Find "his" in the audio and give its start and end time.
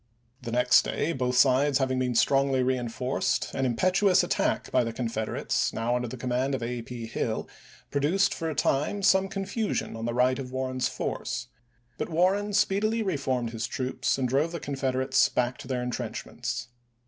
13.51-13.67